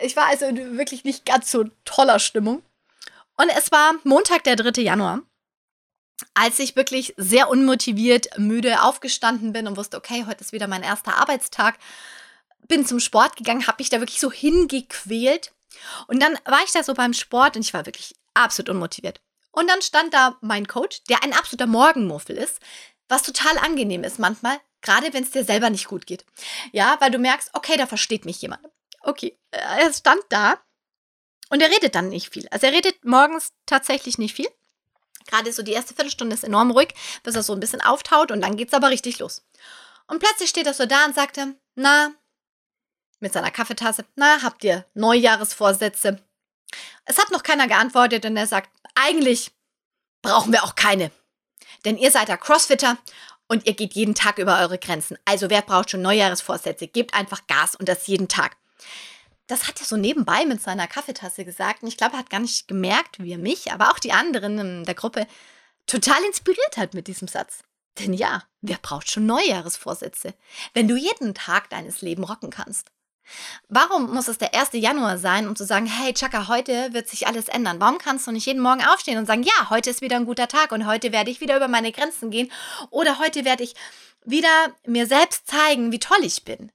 Ich 0.00 0.16
war 0.16 0.28
also 0.28 0.46
wirklich 0.46 1.04
nicht 1.04 1.26
ganz 1.26 1.50
so 1.50 1.64
toller 1.84 2.20
Stimmung. 2.20 2.62
Und 3.36 3.50
es 3.50 3.70
war 3.70 3.96
Montag, 4.02 4.44
der 4.44 4.56
3. 4.56 4.80
Januar, 4.80 5.20
als 6.32 6.58
ich 6.58 6.74
wirklich 6.74 7.12
sehr 7.18 7.50
unmotiviert, 7.50 8.38
müde 8.38 8.80
aufgestanden 8.80 9.52
bin 9.52 9.66
und 9.66 9.76
wusste, 9.76 9.98
okay, 9.98 10.24
heute 10.26 10.40
ist 10.40 10.52
wieder 10.52 10.68
mein 10.68 10.82
erster 10.82 11.18
Arbeitstag. 11.18 11.76
Bin 12.66 12.86
zum 12.86 12.98
Sport 12.98 13.36
gegangen, 13.36 13.66
habe 13.66 13.76
mich 13.80 13.90
da 13.90 14.00
wirklich 14.00 14.20
so 14.20 14.32
hingequält. 14.32 15.52
Und 16.06 16.22
dann 16.22 16.38
war 16.46 16.64
ich 16.64 16.72
da 16.72 16.82
so 16.82 16.94
beim 16.94 17.12
Sport 17.12 17.56
und 17.56 17.62
ich 17.62 17.74
war 17.74 17.84
wirklich 17.84 18.14
absolut 18.32 18.70
unmotiviert. 18.70 19.20
Und 19.50 19.68
dann 19.68 19.82
stand 19.82 20.14
da 20.14 20.38
mein 20.40 20.66
Coach, 20.66 21.02
der 21.10 21.22
ein 21.22 21.34
absoluter 21.34 21.66
Morgenmuffel 21.66 22.38
ist, 22.38 22.58
was 23.06 23.22
total 23.22 23.58
angenehm 23.58 24.02
ist 24.02 24.18
manchmal, 24.18 24.58
Gerade 24.82 25.12
wenn 25.14 25.22
es 25.22 25.30
dir 25.30 25.44
selber 25.44 25.70
nicht 25.70 25.88
gut 25.88 26.06
geht. 26.06 26.24
Ja, 26.72 26.96
weil 27.00 27.10
du 27.10 27.18
merkst, 27.18 27.50
okay, 27.54 27.76
da 27.76 27.86
versteht 27.86 28.24
mich 28.24 28.42
jemand. 28.42 28.66
Okay, 29.00 29.38
äh, 29.52 29.58
er 29.58 29.92
stand 29.92 30.22
da 30.28 30.58
und 31.48 31.62
er 31.62 31.70
redet 31.70 31.94
dann 31.94 32.08
nicht 32.08 32.32
viel. 32.32 32.48
Also 32.50 32.66
er 32.66 32.72
redet 32.72 33.04
morgens 33.04 33.52
tatsächlich 33.66 34.18
nicht 34.18 34.34
viel. 34.34 34.48
Gerade 35.26 35.52
so 35.52 35.62
die 35.62 35.72
erste 35.72 35.94
Viertelstunde 35.94 36.34
ist 36.34 36.44
enorm 36.44 36.72
ruhig, 36.72 36.94
bis 37.22 37.36
er 37.36 37.42
so 37.42 37.52
ein 37.52 37.60
bisschen 37.60 37.80
auftaut 37.80 38.32
und 38.32 38.40
dann 38.40 38.56
geht 38.56 38.68
es 38.68 38.74
aber 38.74 38.90
richtig 38.90 39.18
los. 39.20 39.44
Und 40.08 40.18
plötzlich 40.18 40.50
steht 40.50 40.66
er 40.66 40.74
so 40.74 40.84
da 40.84 41.04
und 41.04 41.14
sagte, 41.14 41.54
na, 41.74 42.12
mit 43.20 43.32
seiner 43.32 43.52
Kaffeetasse, 43.52 44.04
na, 44.16 44.42
habt 44.42 44.64
ihr 44.64 44.84
Neujahresvorsätze? 44.94 46.20
Es 47.04 47.18
hat 47.18 47.30
noch 47.30 47.44
keiner 47.44 47.68
geantwortet 47.68 48.24
und 48.24 48.36
er 48.36 48.46
sagt, 48.46 48.70
eigentlich 48.94 49.52
brauchen 50.22 50.52
wir 50.52 50.64
auch 50.64 50.74
keine. 50.74 51.12
Denn 51.84 51.96
ihr 51.96 52.10
seid 52.10 52.28
ja 52.28 52.36
Crossfitter 52.36 52.98
und 53.48 53.66
ihr 53.66 53.74
geht 53.74 53.94
jeden 53.94 54.14
Tag 54.14 54.38
über 54.38 54.60
eure 54.60 54.78
Grenzen. 54.78 55.18
Also 55.24 55.50
wer 55.50 55.62
braucht 55.62 55.90
schon 55.90 56.02
Neujahresvorsätze? 56.02 56.86
Gebt 56.86 57.14
einfach 57.14 57.46
Gas 57.46 57.74
und 57.74 57.88
das 57.88 58.06
jeden 58.06 58.28
Tag. 58.28 58.56
Das 59.46 59.68
hat 59.68 59.80
er 59.80 59.86
so 59.86 59.96
nebenbei 59.96 60.46
mit 60.46 60.62
seiner 60.62 60.86
Kaffeetasse 60.86 61.44
gesagt. 61.44 61.82
Und 61.82 61.88
ich 61.88 61.96
glaube, 61.96 62.14
er 62.14 62.20
hat 62.20 62.30
gar 62.30 62.40
nicht 62.40 62.68
gemerkt, 62.68 63.22
wie 63.22 63.32
er 63.32 63.38
mich, 63.38 63.72
aber 63.72 63.90
auch 63.90 63.98
die 63.98 64.12
anderen 64.12 64.58
in 64.58 64.84
der 64.84 64.94
Gruppe 64.94 65.26
total 65.86 66.22
inspiriert 66.24 66.76
hat 66.76 66.94
mit 66.94 67.06
diesem 67.06 67.28
Satz. 67.28 67.62
Denn 67.98 68.14
ja, 68.14 68.44
wer 68.62 68.78
braucht 68.80 69.10
schon 69.10 69.26
Neujahresvorsätze, 69.26 70.34
wenn 70.72 70.88
du 70.88 70.96
jeden 70.96 71.34
Tag 71.34 71.68
deines 71.70 72.00
Lebens 72.00 72.28
rocken 72.30 72.50
kannst? 72.50 72.90
Warum 73.68 74.12
muss 74.12 74.28
es 74.28 74.38
der 74.38 74.54
1. 74.54 74.70
Januar 74.72 75.18
sein, 75.18 75.48
um 75.48 75.56
zu 75.56 75.64
sagen, 75.64 75.86
hey 75.86 76.12
Chaka, 76.12 76.48
heute 76.48 76.92
wird 76.92 77.08
sich 77.08 77.26
alles 77.26 77.48
ändern? 77.48 77.80
Warum 77.80 77.98
kannst 77.98 78.26
du 78.26 78.32
nicht 78.32 78.46
jeden 78.46 78.60
Morgen 78.60 78.84
aufstehen 78.84 79.18
und 79.18 79.26
sagen, 79.26 79.42
ja, 79.42 79.70
heute 79.70 79.90
ist 79.90 80.00
wieder 80.00 80.16
ein 80.16 80.26
guter 80.26 80.48
Tag 80.48 80.72
und 80.72 80.86
heute 80.86 81.12
werde 81.12 81.30
ich 81.30 81.40
wieder 81.40 81.56
über 81.56 81.68
meine 81.68 81.92
Grenzen 81.92 82.30
gehen 82.30 82.50
oder 82.90 83.18
heute 83.18 83.44
werde 83.44 83.62
ich 83.62 83.74
wieder 84.24 84.76
mir 84.86 85.06
selbst 85.06 85.46
zeigen, 85.46 85.92
wie 85.92 85.98
toll 85.98 86.22
ich 86.22 86.44
bin? 86.44 86.72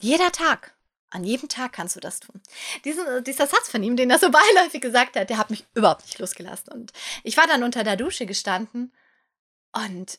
Jeder 0.00 0.32
Tag. 0.32 0.74
An 1.10 1.24
jedem 1.24 1.48
Tag 1.48 1.72
kannst 1.72 1.96
du 1.96 2.00
das 2.00 2.20
tun. 2.20 2.42
Diesen, 2.84 3.24
dieser 3.24 3.46
Satz 3.46 3.68
von 3.68 3.82
ihm, 3.82 3.96
den 3.96 4.10
er 4.10 4.18
so 4.18 4.30
beiläufig 4.56 4.80
gesagt 4.80 5.16
hat, 5.16 5.30
der 5.30 5.38
hat 5.38 5.50
mich 5.50 5.64
überhaupt 5.74 6.04
nicht 6.04 6.18
losgelassen. 6.18 6.72
Und 6.72 6.92
ich 7.22 7.36
war 7.36 7.46
dann 7.46 7.62
unter 7.62 7.84
der 7.84 7.96
Dusche 7.96 8.26
gestanden 8.26 8.92
und 9.72 10.18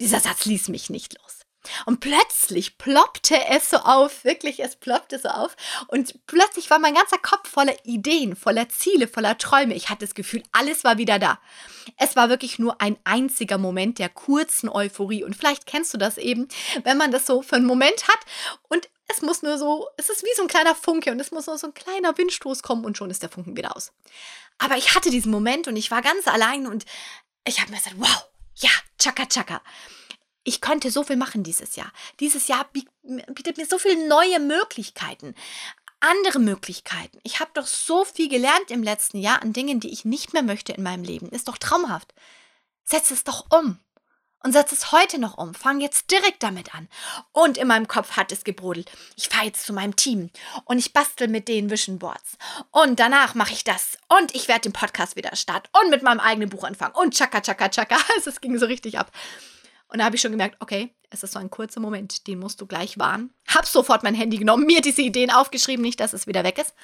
dieser 0.00 0.20
Satz 0.20 0.46
ließ 0.46 0.68
mich 0.68 0.88
nicht 0.88 1.18
los. 1.20 1.40
Und 1.84 2.00
plötzlich 2.00 2.78
ploppte 2.78 3.36
es 3.48 3.70
so 3.70 3.78
auf, 3.78 4.24
wirklich, 4.24 4.60
es 4.60 4.76
ploppte 4.76 5.18
so 5.18 5.28
auf. 5.28 5.56
Und 5.88 6.26
plötzlich 6.26 6.70
war 6.70 6.78
mein 6.78 6.94
ganzer 6.94 7.18
Kopf 7.18 7.48
voller 7.48 7.74
Ideen, 7.84 8.34
voller 8.34 8.68
Ziele, 8.68 9.06
voller 9.06 9.36
Träume. 9.36 9.74
Ich 9.74 9.90
hatte 9.90 10.06
das 10.06 10.14
Gefühl, 10.14 10.42
alles 10.52 10.84
war 10.84 10.98
wieder 10.98 11.18
da. 11.18 11.38
Es 11.96 12.16
war 12.16 12.28
wirklich 12.28 12.58
nur 12.58 12.80
ein 12.80 12.96
einziger 13.04 13.58
Moment 13.58 13.98
der 13.98 14.08
kurzen 14.08 14.68
Euphorie. 14.68 15.24
Und 15.24 15.36
vielleicht 15.36 15.66
kennst 15.66 15.92
du 15.92 15.98
das 15.98 16.18
eben, 16.18 16.48
wenn 16.84 16.96
man 16.96 17.10
das 17.10 17.26
so 17.26 17.42
für 17.42 17.56
einen 17.56 17.66
Moment 17.66 18.08
hat 18.08 18.20
und 18.68 18.88
es 19.08 19.22
muss 19.22 19.42
nur 19.42 19.58
so, 19.58 19.88
es 19.96 20.08
ist 20.08 20.22
wie 20.22 20.34
so 20.36 20.42
ein 20.42 20.48
kleiner 20.48 20.74
Funke 20.74 21.10
und 21.10 21.18
es 21.18 21.32
muss 21.32 21.46
nur 21.46 21.58
so 21.58 21.66
ein 21.66 21.74
kleiner 21.74 22.16
Windstoß 22.16 22.62
kommen 22.62 22.84
und 22.84 22.96
schon 22.96 23.10
ist 23.10 23.22
der 23.22 23.28
Funken 23.28 23.56
wieder 23.56 23.76
aus. 23.76 23.92
Aber 24.58 24.76
ich 24.76 24.94
hatte 24.94 25.10
diesen 25.10 25.32
Moment 25.32 25.66
und 25.66 25.76
ich 25.76 25.90
war 25.90 26.00
ganz 26.00 26.28
allein 26.28 26.66
und 26.68 26.84
ich 27.44 27.60
habe 27.60 27.72
mir 27.72 27.78
gesagt, 27.78 27.96
wow, 27.98 28.28
ja, 28.54 28.70
tschakka, 28.98 29.26
tschakka 29.26 29.60
ich 30.50 30.60
könnte 30.60 30.90
so 30.90 31.04
viel 31.04 31.14
machen 31.14 31.44
dieses 31.44 31.76
Jahr. 31.76 31.92
Dieses 32.18 32.48
Jahr 32.48 32.68
bietet 32.72 33.56
mir 33.56 33.66
so 33.66 33.78
viele 33.78 34.08
neue 34.08 34.40
Möglichkeiten, 34.40 35.36
andere 36.00 36.40
Möglichkeiten. 36.40 37.20
Ich 37.22 37.38
habe 37.38 37.52
doch 37.54 37.68
so 37.68 38.04
viel 38.04 38.28
gelernt 38.28 38.72
im 38.72 38.82
letzten 38.82 39.18
Jahr 39.18 39.42
an 39.42 39.52
Dingen, 39.52 39.78
die 39.78 39.92
ich 39.92 40.04
nicht 40.04 40.32
mehr 40.32 40.42
möchte 40.42 40.72
in 40.72 40.82
meinem 40.82 41.04
Leben. 41.04 41.28
Ist 41.28 41.46
doch 41.46 41.56
traumhaft. 41.56 42.14
Setz 42.82 43.12
es 43.12 43.22
doch 43.22 43.46
um. 43.50 43.78
Und 44.42 44.52
setz 44.52 44.72
es 44.72 44.90
heute 44.90 45.20
noch 45.20 45.38
um. 45.38 45.54
Fang 45.54 45.80
jetzt 45.80 46.10
direkt 46.10 46.42
damit 46.42 46.74
an. 46.74 46.88
Und 47.30 47.56
in 47.56 47.68
meinem 47.68 47.86
Kopf 47.86 48.16
hat 48.16 48.32
es 48.32 48.42
gebrodelt. 48.42 48.90
Ich 49.14 49.28
fahre 49.28 49.46
jetzt 49.46 49.64
zu 49.64 49.72
meinem 49.72 49.94
Team 49.94 50.30
und 50.64 50.78
ich 50.78 50.92
bastel 50.92 51.28
mit 51.28 51.46
den 51.46 51.70
Vision 51.70 52.00
Boards. 52.00 52.38
Und 52.72 52.98
danach 52.98 53.36
mache 53.36 53.52
ich 53.52 53.62
das. 53.62 53.98
Und 54.08 54.34
ich 54.34 54.48
werde 54.48 54.62
den 54.62 54.72
Podcast 54.72 55.14
wieder 55.14 55.36
starten 55.36 55.68
und 55.80 55.90
mit 55.90 56.02
meinem 56.02 56.18
eigenen 56.18 56.48
Buch 56.48 56.64
anfangen. 56.64 56.96
Und 56.96 57.14
tschakka, 57.14 57.40
tschakka, 57.40 57.68
tschakka. 57.68 57.98
Also 58.16 58.30
es 58.30 58.40
ging 58.40 58.58
so 58.58 58.66
richtig 58.66 58.98
ab. 58.98 59.12
Und 59.90 59.98
da 59.98 60.04
habe 60.04 60.16
ich 60.16 60.22
schon 60.22 60.30
gemerkt, 60.30 60.56
okay, 60.60 60.94
es 61.10 61.22
ist 61.22 61.32
so 61.32 61.38
ein 61.38 61.50
kurzer 61.50 61.80
Moment, 61.80 62.26
den 62.26 62.38
musst 62.38 62.60
du 62.60 62.66
gleich 62.66 62.98
wahren. 62.98 63.32
Hab 63.48 63.66
sofort 63.66 64.02
mein 64.02 64.14
Handy 64.14 64.38
genommen, 64.38 64.66
mir 64.66 64.80
diese 64.80 65.02
Ideen 65.02 65.30
aufgeschrieben, 65.30 65.82
nicht, 65.82 66.00
dass 66.00 66.12
es 66.12 66.26
wieder 66.26 66.44
weg 66.44 66.58
ist. 66.58 66.74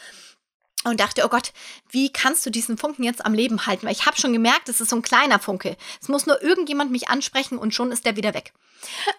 Und 0.85 1.01
dachte, 1.01 1.25
oh 1.25 1.29
Gott, 1.29 1.53
wie 1.91 2.13
kannst 2.13 2.45
du 2.47 2.51
diesen 2.51 2.79
Funken 2.79 3.05
jetzt 3.05 3.25
am 3.25 3.35
Leben 3.35 3.67
halten? 3.67 3.87
Weil 3.87 3.93
ich 3.93 4.07
habe 4.07 4.21
schon 4.21 4.33
gemerkt, 4.33 4.69
es 4.69 4.81
ist 4.81 4.91
so 4.91 4.97
ein 4.97 5.03
kleiner 5.03 5.39
Funke. 5.39 5.77
Es 6.01 6.09
muss 6.09 6.27
nur 6.27 6.43
irgendjemand 6.43 6.91
mich 6.91 7.09
ansprechen 7.09 7.59
und 7.59 7.75
schon 7.75 7.91
ist 7.91 8.05
der 8.05 8.17
wieder 8.17 8.35
weg. 8.35 8.53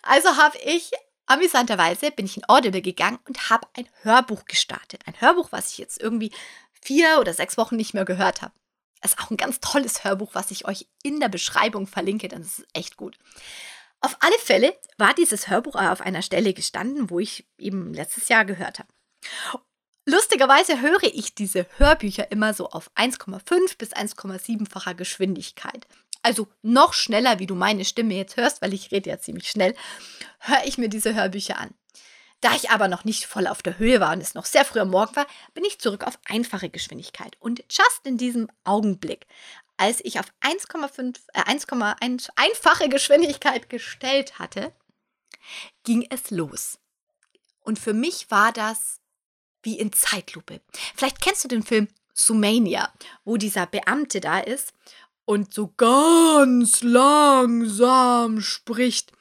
Also 0.04 0.38
habe 0.38 0.58
ich 0.60 0.92
amüsanterweise 1.28 2.12
bin 2.12 2.26
ich 2.26 2.38
in 2.38 2.48
Audible 2.48 2.82
gegangen 2.82 3.20
und 3.28 3.50
habe 3.50 3.68
ein 3.74 3.88
Hörbuch 4.02 4.46
gestartet. 4.46 5.02
Ein 5.06 5.20
Hörbuch, 5.20 5.52
was 5.52 5.72
ich 5.72 5.78
jetzt 5.78 6.02
irgendwie 6.02 6.32
vier 6.82 7.18
oder 7.20 7.34
sechs 7.34 7.58
Wochen 7.58 7.76
nicht 7.76 7.94
mehr 7.94 8.06
gehört 8.06 8.42
habe. 8.42 8.54
Es 9.02 9.12
ist 9.12 9.20
auch 9.20 9.30
ein 9.30 9.38
ganz 9.38 9.60
tolles 9.60 10.04
Hörbuch, 10.04 10.34
was 10.34 10.52
ich 10.52 10.66
euch 10.66 10.88
in 11.04 11.20
der 11.20 11.30
Beschreibung 11.30 11.86
verlinke, 11.86 12.28
denn 12.30 12.42
es 12.42 12.60
ist 12.60 12.68
echt 12.74 12.98
gut. 12.98 13.18
Auf 14.02 14.18
alle 14.20 14.38
Fälle 14.40 14.78
war 14.98 15.14
dieses 15.14 15.50
Hörbuch 15.50 15.76
auf 15.76 16.02
einer 16.02 16.22
Stelle 16.22 16.54
gestanden, 16.54 17.10
wo 17.10 17.20
ich 17.20 17.48
eben 17.58 17.94
letztes 17.94 18.30
Jahr 18.30 18.46
gehört 18.46 18.80
habe. 18.80 18.90
Lustigerweise 20.06 20.82
höre 20.82 21.04
ich 21.04 21.36
diese 21.36 21.66
Hörbücher 21.78 22.32
immer 22.32 22.54
so 22.54 22.70
auf 22.70 22.90
1,5 22.96 23.78
bis 23.78 23.94
1,7-facher 23.94 24.94
Geschwindigkeit. 24.94 25.86
Also 26.22 26.48
noch 26.62 26.94
schneller, 26.94 27.40
wie 27.40 27.48
du 27.48 27.56
meine 27.56 27.86
Stimme 27.86 28.14
jetzt 28.14 28.38
hörst, 28.38 28.62
weil 28.62 28.74
ich 28.74 28.92
rede 28.92 29.10
ja 29.10 29.20
ziemlich 29.20 29.50
schnell, 29.50 29.76
höre 30.40 30.66
ich 30.66 30.78
mir 30.78 30.90
diese 30.90 31.14
Hörbücher 31.14 31.60
an. 31.60 31.74
Da 32.42 32.56
ich 32.56 32.70
aber 32.70 32.88
noch 32.88 33.04
nicht 33.04 33.26
voll 33.26 33.48
auf 33.48 33.64
der 33.64 33.80
Höhe 33.80 34.00
war 34.00 34.14
und 34.14 34.22
es 34.22 34.36
noch 34.36 34.46
sehr 34.46 34.64
früh 34.64 34.80
am 34.80 34.92
Morgen 34.92 35.16
war, 35.16 35.26
bin 35.54 35.66
ich 35.66 35.80
zurück 35.80 36.06
auf 36.06 36.20
einfache 36.26 36.70
Geschwindigkeit. 36.70 37.36
Und 37.40 37.64
just 37.70 38.06
in 38.06 38.18
diesem 38.18 38.48
Augenblick, 38.64 39.26
als 39.78 40.04
ich 40.04 40.20
auf 40.20 40.26
1,5, 40.42 41.20
äh, 41.34 41.42
1,1 41.44 42.30
einfache 42.36 42.90
Geschwindigkeit 42.90 43.70
gestellt 43.70 44.40
hatte, 44.40 44.74
ging 45.84 46.06
es 46.10 46.32
los. 46.32 46.80
Und 47.62 47.80
für 47.80 47.94
mich 47.94 48.30
war 48.32 48.52
das 48.52 49.00
wie 49.64 49.80
in 49.80 49.94
Zeitlupe. 49.94 50.62
Vielleicht 50.96 51.22
kennst 51.22 51.44
du 51.44 51.48
den 51.48 51.64
Film 51.64 51.88
Sumania, 52.14 52.92
wo 53.24 53.38
dieser 53.38 53.66
Beamte 53.66 54.20
da 54.20 54.40
ist 54.40 54.74
und 55.26 55.54
so 55.54 55.74
ganz 55.78 56.82
langsam 56.82 58.42
spricht. 58.42 59.12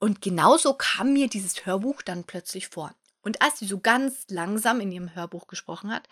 Und 0.00 0.20
genauso 0.20 0.74
kam 0.74 1.12
mir 1.12 1.28
dieses 1.28 1.64
Hörbuch 1.64 2.02
dann 2.02 2.24
plötzlich 2.24 2.68
vor. 2.68 2.94
Und 3.28 3.42
als 3.42 3.58
sie 3.58 3.66
so 3.66 3.78
ganz 3.78 4.24
langsam 4.30 4.80
in 4.80 4.90
ihrem 4.90 5.14
Hörbuch 5.14 5.48
gesprochen 5.48 5.92
hat, 5.92 6.08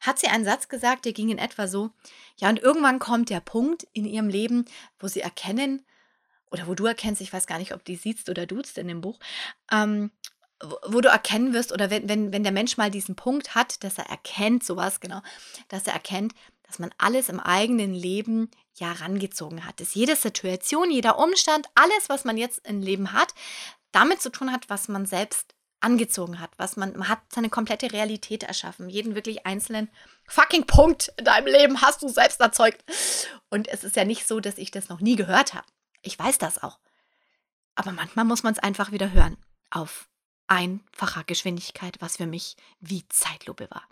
hat 0.00 0.18
sie 0.18 0.26
einen 0.26 0.44
Satz 0.44 0.68
gesagt, 0.68 1.04
der 1.04 1.12
ging 1.12 1.28
in 1.28 1.38
etwa 1.38 1.68
so, 1.68 1.90
ja, 2.38 2.48
und 2.48 2.58
irgendwann 2.58 2.98
kommt 2.98 3.30
der 3.30 3.38
Punkt 3.38 3.86
in 3.92 4.04
ihrem 4.04 4.28
Leben, 4.28 4.64
wo 4.98 5.06
sie 5.06 5.20
erkennen, 5.20 5.86
oder 6.50 6.66
wo 6.66 6.74
du 6.74 6.86
erkennst, 6.86 7.20
ich 7.20 7.32
weiß 7.32 7.46
gar 7.46 7.58
nicht, 7.58 7.72
ob 7.72 7.84
die 7.84 7.94
siehst 7.94 8.28
oder 8.28 8.46
duzt 8.46 8.78
in 8.78 8.88
dem 8.88 9.00
Buch, 9.00 9.20
ähm, 9.70 10.10
wo 10.88 11.00
du 11.00 11.08
erkennen 11.08 11.54
wirst, 11.54 11.70
oder 11.70 11.88
wenn, 11.88 12.08
wenn, 12.08 12.32
wenn 12.32 12.42
der 12.42 12.50
Mensch 12.50 12.76
mal 12.76 12.90
diesen 12.90 13.14
Punkt 13.14 13.54
hat, 13.54 13.84
dass 13.84 13.98
er 13.98 14.06
erkennt, 14.06 14.64
sowas, 14.64 14.98
genau, 14.98 15.22
dass 15.68 15.86
er 15.86 15.92
erkennt, 15.92 16.34
dass 16.64 16.80
man 16.80 16.90
alles 16.98 17.28
im 17.28 17.38
eigenen 17.38 17.94
Leben 17.94 18.50
ja 18.74 18.90
rangezogen 18.90 19.64
hat. 19.64 19.78
Dass 19.78 19.94
jede 19.94 20.16
Situation, 20.16 20.90
jeder 20.90 21.16
Umstand, 21.20 21.68
alles, 21.76 22.08
was 22.08 22.24
man 22.24 22.36
jetzt 22.36 22.66
im 22.66 22.80
Leben 22.80 23.12
hat, 23.12 23.34
damit 23.92 24.20
zu 24.20 24.30
tun 24.30 24.50
hat, 24.52 24.68
was 24.68 24.88
man 24.88 25.06
selbst 25.06 25.54
angezogen 25.80 26.40
hat, 26.40 26.50
was 26.56 26.76
man, 26.76 26.96
man 26.96 27.08
hat 27.08 27.20
seine 27.32 27.50
komplette 27.50 27.92
Realität 27.92 28.42
erschaffen. 28.42 28.88
Jeden 28.88 29.14
wirklich 29.14 29.46
einzelnen 29.46 29.88
fucking 30.26 30.66
Punkt 30.66 31.12
in 31.16 31.24
deinem 31.24 31.46
Leben 31.46 31.80
hast 31.80 32.02
du 32.02 32.08
selbst 32.08 32.40
erzeugt. 32.40 32.84
Und 33.50 33.68
es 33.68 33.84
ist 33.84 33.96
ja 33.96 34.04
nicht 34.04 34.26
so, 34.26 34.40
dass 34.40 34.58
ich 34.58 34.70
das 34.70 34.88
noch 34.88 35.00
nie 35.00 35.16
gehört 35.16 35.54
habe. 35.54 35.66
Ich 36.02 36.18
weiß 36.18 36.38
das 36.38 36.62
auch. 36.62 36.78
Aber 37.74 37.92
manchmal 37.92 38.24
muss 38.24 38.42
man 38.42 38.52
es 38.52 38.58
einfach 38.58 38.90
wieder 38.90 39.12
hören. 39.12 39.36
Auf 39.70 40.08
einfacher 40.46 41.24
Geschwindigkeit, 41.24 41.96
was 42.00 42.16
für 42.16 42.26
mich 42.26 42.56
wie 42.80 43.06
Zeitlupe 43.08 43.68
war. 43.70 43.86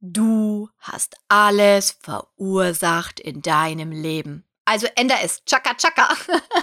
Du 0.00 0.70
hast 0.78 1.16
alles 1.28 1.98
verursacht 2.00 3.18
in 3.18 3.42
deinem 3.42 3.90
Leben. 3.90 4.44
Also 4.64 4.86
änder 4.94 5.16
es. 5.22 5.44
Chaka 5.44 5.74
chaka. 5.74 6.14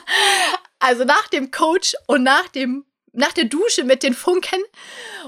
also 0.80 1.04
nach 1.04 1.28
dem 1.30 1.52
Coach 1.52 1.96
und 2.08 2.24
nach 2.24 2.48
dem 2.50 2.86
nach 3.14 3.34
der 3.34 3.46
Dusche 3.46 3.84
mit 3.84 4.04
den 4.04 4.14
Funken 4.14 4.62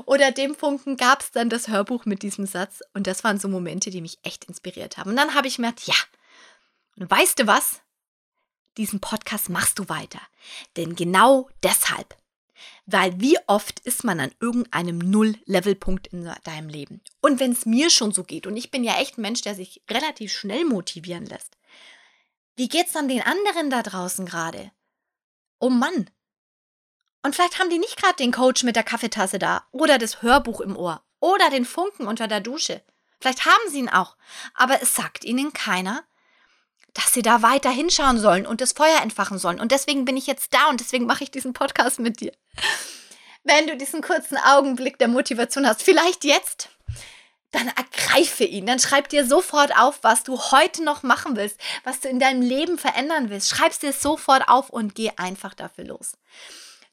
oder 0.06 0.32
dem 0.32 0.56
Funken 0.56 0.98
gab 0.98 1.22
es 1.22 1.32
dann 1.32 1.50
das 1.50 1.68
Hörbuch 1.68 2.06
mit 2.06 2.24
diesem 2.24 2.46
Satz. 2.46 2.82
Und 2.94 3.08
das 3.08 3.24
waren 3.24 3.40
so 3.40 3.48
Momente, 3.48 3.90
die 3.90 4.02
mich 4.02 4.20
echt 4.24 4.46
inspiriert 4.46 4.98
haben. 4.98 5.12
Und 5.12 5.16
dann 5.16 5.34
habe 5.34 5.48
ich 5.48 5.58
gedacht, 5.58 5.82
ja, 5.86 5.96
und 6.98 7.10
weißt 7.10 7.40
du 7.40 7.48
was? 7.48 7.82
Diesen 8.78 9.00
Podcast 9.00 9.50
machst 9.50 9.80
du 9.80 9.88
weiter. 9.88 10.20
Denn 10.76 10.96
genau 10.96 11.50
deshalb 11.64 12.16
weil 12.86 13.20
wie 13.20 13.38
oft 13.48 13.80
ist 13.82 14.04
man 14.04 14.20
an 14.20 14.32
irgendeinem 14.40 15.00
Null-Level-Punkt 15.00 16.08
in 16.08 16.32
deinem 16.44 16.70
Leben? 16.70 17.02
Und 17.22 17.40
wenn 17.40 17.52
es 17.52 17.66
mir 17.66 17.90
schon 17.90 18.12
so 18.12 18.24
geht, 18.24 18.48
und 18.48 18.58
ich 18.58 18.72
bin 18.72 18.84
ja 18.84 19.00
echt 19.00 19.18
ein 19.18 19.22
Mensch, 19.22 19.42
der 19.42 19.56
sich 19.56 19.82
relativ 19.90 20.32
schnell 20.32 20.66
motivieren 20.66 21.26
lässt, 21.26 21.58
wie 22.56 22.70
geht's 22.70 22.94
dann 22.94 23.08
den 23.08 23.22
anderen 23.22 23.70
da 23.70 23.84
draußen 23.84 24.26
gerade? 24.26 24.72
Oh 25.60 25.70
Mann. 25.70 26.10
Und 27.26 27.36
vielleicht 27.36 27.58
haben 27.58 27.72
die 27.72 27.80
nicht 27.80 28.00
gerade 28.00 28.18
den 28.18 28.32
Coach 28.32 28.62
mit 28.62 28.76
der 28.76 28.84
Kaffeetasse 28.84 29.40
da 29.40 29.64
oder 29.72 29.98
das 29.98 30.22
Hörbuch 30.22 30.62
im 30.62 30.78
Ohr 30.78 31.02
oder 31.20 31.50
den 31.50 31.66
Funken 31.66 32.06
unter 32.06 32.28
der 32.28 32.40
Dusche. 32.40 32.84
Vielleicht 33.20 33.48
haben 33.48 33.72
sie 33.72 33.80
ihn 33.80 33.90
auch, 33.90 34.16
aber 34.54 34.80
es 34.84 34.94
sagt 34.94 35.26
ihnen 35.26 35.52
keiner, 35.52 36.04
dass 36.94 37.14
sie 37.14 37.24
da 37.24 37.42
weiter 37.42 37.72
hinschauen 37.72 38.20
sollen 38.20 38.46
und 38.46 38.62
das 38.62 38.74
Feuer 38.74 39.02
entfachen 39.02 39.40
sollen. 39.40 39.60
Und 39.60 39.72
deswegen 39.72 40.06
bin 40.06 40.18
ich 40.18 40.28
jetzt 40.28 40.54
da 40.54 40.70
und 40.70 40.80
deswegen 40.80 41.08
mache 41.08 41.24
ich 41.24 41.32
diesen 41.32 41.54
Podcast 41.54 41.98
mit 41.98 42.20
dir. 42.20 42.32
Wenn 43.44 43.66
du 43.66 43.76
diesen 43.76 44.04
kurzen 44.04 44.38
Augenblick 44.38 45.00
der 45.00 45.08
Motivation 45.08 45.68
hast, 45.68 45.82
vielleicht 45.82 46.26
jetzt, 46.26 46.70
dann 47.50 47.70
ergreife 47.70 48.44
ihn. 48.44 48.68
Dann 48.68 48.78
schreib 48.78 49.10
dir 49.10 49.26
sofort 49.26 49.76
auf, 49.76 49.98
was 50.04 50.22
du 50.22 50.40
heute 50.52 50.84
noch 50.84 51.02
machen 51.02 51.36
willst, 51.36 51.60
was 51.84 52.02
du 52.02 52.08
in 52.08 52.20
deinem 52.20 52.44
Leben 52.44 52.78
verändern 52.78 53.32
willst. 53.32 53.50
Schreib 53.50 53.72
es 53.72 53.80
dir 53.80 53.94
sofort 53.94 54.48
auf 54.48 54.70
und 54.70 54.94
geh 54.94 55.10
einfach 55.18 55.56
dafür 55.56 55.86
los. 55.86 56.20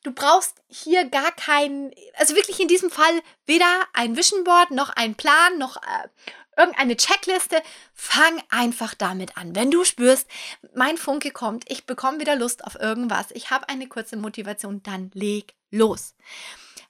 Du 0.03 0.13
brauchst 0.13 0.57
hier 0.69 1.09
gar 1.09 1.31
keinen, 1.33 1.93
also 2.15 2.35
wirklich 2.35 2.59
in 2.59 2.69
diesem 2.69 2.91
Fall 2.91 3.23
weder 3.47 3.87
ein 3.93 4.17
Vision 4.17 4.43
Board 4.45 4.73
noch 4.73 4.91
ein 4.91 5.15
Plan 5.15 5.59
noch 5.59 5.77
äh, 5.77 6.09
irgendeine 6.57 6.97
Checkliste. 6.97 7.63
Fang 7.95 8.43
einfach 8.51 8.95
damit 8.95 9.37
an. 9.37 9.55
Wenn 9.55 9.71
du 9.71 9.85
spürst, 9.85 10.27
mein 10.75 10.99
Funke 10.99 11.31
kommt, 11.31 11.71
ich 11.71 11.87
bekomme 11.87 12.21
wieder 12.21 12.37
Lust 12.37 12.65
auf 12.65 12.75
irgendwas, 12.75 13.31
ich 13.31 13.51
habe 13.51 13.69
eine 13.69 13.87
kurze 13.87 14.17
Motivation, 14.17 14.83
dann 14.83 15.11
leg 15.15 15.55
los. 15.71 16.15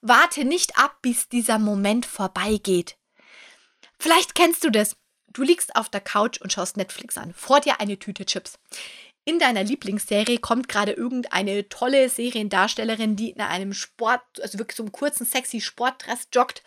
Warte 0.01 0.45
nicht 0.45 0.79
ab, 0.79 0.97
bis 1.03 1.29
dieser 1.29 1.59
Moment 1.59 2.07
vorbeigeht. 2.07 2.97
Vielleicht 3.99 4.35
kennst 4.35 4.65
du 4.65 4.71
das. 4.71 4.97
Du 5.33 5.43
liegst 5.43 5.77
auf 5.77 5.89
der 5.89 6.01
Couch 6.01 6.41
und 6.41 6.53
schaust 6.53 6.77
Netflix 6.77 7.17
an. 7.17 7.33
Vor 7.33 7.61
dir 7.61 7.81
eine 7.81 7.99
Tüte 7.99 8.27
Chips. 8.27 8.59
In 9.25 9.39
deiner 9.39 9.63
Lieblingsserie 9.63 10.39
kommt 10.39 10.69
gerade 10.69 10.93
irgendeine 10.93 11.69
tolle 11.69 12.09
Seriendarstellerin, 12.09 13.15
die 13.15 13.31
in 13.31 13.41
einem 13.41 13.73
Sport, 13.73 14.23
also 14.41 14.59
wirklich 14.59 14.77
so 14.77 14.83
einem 14.83 14.93
kurzen, 14.93 15.25
sexy 15.25 15.61
Sportdress 15.61 16.29
joggt 16.33 16.63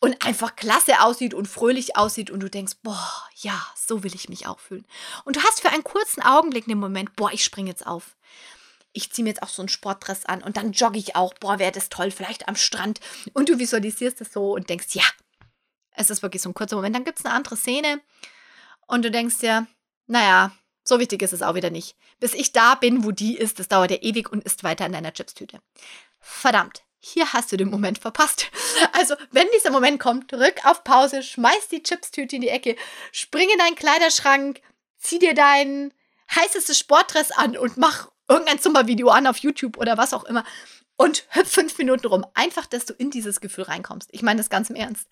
und 0.00 0.24
einfach 0.24 0.56
klasse 0.56 1.00
aussieht 1.00 1.34
und 1.34 1.46
fröhlich 1.46 1.96
aussieht 1.96 2.30
und 2.30 2.40
du 2.40 2.48
denkst, 2.48 2.74
boah, 2.82 3.28
ja, 3.36 3.60
so 3.76 4.02
will 4.02 4.14
ich 4.14 4.30
mich 4.30 4.46
auch 4.46 4.58
fühlen. 4.58 4.86
Und 5.24 5.36
du 5.36 5.42
hast 5.42 5.60
für 5.60 5.68
einen 5.68 5.84
kurzen 5.84 6.22
Augenblick 6.22 6.64
den 6.64 6.80
Moment, 6.80 7.14
boah, 7.14 7.30
ich 7.30 7.44
springe 7.44 7.70
jetzt 7.70 7.86
auf. 7.86 8.16
Ich 8.94 9.12
ziehe 9.12 9.22
mir 9.22 9.30
jetzt 9.30 9.42
auch 9.42 9.48
so 9.48 9.62
einen 9.62 9.68
Sportdress 9.68 10.24
an 10.24 10.42
und 10.42 10.56
dann 10.56 10.72
jogge 10.72 10.98
ich 10.98 11.14
auch, 11.14 11.34
boah, 11.34 11.58
wäre 11.58 11.72
das 11.72 11.90
toll, 11.90 12.10
vielleicht 12.10 12.48
am 12.48 12.56
Strand. 12.56 13.00
Und 13.34 13.50
du 13.50 13.58
visualisierst 13.58 14.20
es 14.22 14.32
so 14.32 14.54
und 14.54 14.70
denkst, 14.70 14.88
ja, 14.92 15.04
es 15.92 16.08
ist 16.08 16.22
wirklich 16.22 16.42
so 16.42 16.48
ein 16.48 16.54
kurzer 16.54 16.76
Moment. 16.76 16.96
Dann 16.96 17.04
gibt 17.04 17.18
es 17.18 17.24
eine 17.24 17.34
andere 17.34 17.56
Szene 17.56 18.00
und 18.86 19.04
du 19.04 19.10
denkst 19.10 19.38
dir, 19.38 19.66
naja, 20.06 20.52
so 20.84 20.98
wichtig 20.98 21.22
ist 21.22 21.32
es 21.32 21.42
auch 21.42 21.54
wieder 21.54 21.70
nicht. 21.70 21.96
Bis 22.20 22.34
ich 22.34 22.52
da 22.52 22.74
bin, 22.74 23.04
wo 23.04 23.10
die 23.10 23.36
ist, 23.36 23.58
das 23.58 23.68
dauert 23.68 23.90
ja 23.90 23.98
ewig 24.00 24.30
und 24.30 24.44
ist 24.44 24.64
weiter 24.64 24.86
in 24.86 24.92
deiner 24.92 25.12
Chipstüte. 25.12 25.60
Verdammt, 26.20 26.82
hier 26.98 27.32
hast 27.32 27.52
du 27.52 27.56
den 27.56 27.70
Moment 27.70 27.98
verpasst. 27.98 28.50
Also, 28.94 29.14
wenn 29.30 29.46
dieser 29.54 29.70
Moment 29.70 30.00
kommt, 30.00 30.32
drück 30.32 30.64
auf 30.64 30.82
Pause, 30.82 31.22
schmeiß 31.22 31.68
die 31.68 31.82
Chipstüte 31.82 32.36
in 32.36 32.42
die 32.42 32.48
Ecke, 32.48 32.76
spring 33.12 33.48
in 33.48 33.58
deinen 33.58 33.76
Kleiderschrank, 33.76 34.60
zieh 34.98 35.20
dir 35.20 35.34
dein 35.34 35.94
heißestes 36.34 36.78
Sportdress 36.78 37.30
an 37.30 37.56
und 37.56 37.76
mach 37.76 38.10
irgendein 38.28 38.58
Zumba-Video 38.58 39.08
an 39.08 39.26
auf 39.26 39.38
YouTube 39.38 39.78
oder 39.78 39.96
was 39.98 40.12
auch 40.12 40.24
immer 40.24 40.44
und 40.96 41.26
hüpf 41.30 41.50
fünf 41.50 41.78
Minuten 41.78 42.06
rum. 42.06 42.26
Einfach, 42.34 42.66
dass 42.66 42.86
du 42.86 42.92
in 42.94 43.10
dieses 43.10 43.40
Gefühl 43.40 43.64
reinkommst. 43.64 44.08
Ich 44.12 44.22
meine 44.22 44.38
das 44.38 44.50
ganz 44.50 44.70
im 44.70 44.76
Ernst. 44.76 45.08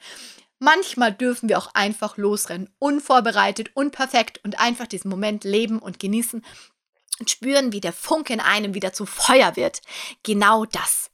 Manchmal 0.63 1.13
dürfen 1.13 1.49
wir 1.49 1.57
auch 1.57 1.75
einfach 1.75 2.19
losrennen, 2.19 2.69
unvorbereitet, 2.79 3.71
unperfekt 3.75 4.45
und 4.45 4.61
einfach 4.61 4.87
diesen 4.87 5.09
Moment 5.09 5.43
leben 5.43 5.79
und 5.79 5.99
genießen 5.99 6.45
und 7.19 7.31
spüren, 7.31 7.73
wie 7.73 7.81
der 7.81 7.95
Funke 7.95 8.35
in 8.35 8.41
einem 8.41 8.75
wieder 8.75 8.93
zu 8.93 9.07
Feuer 9.07 9.57
wird. 9.57 9.81
Genau 10.23 10.67
das. 10.67 11.11